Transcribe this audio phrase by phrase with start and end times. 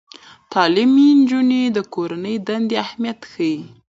[0.53, 3.57] تعلیم نجونو ته د کورنۍ دندې اهمیت ښيي.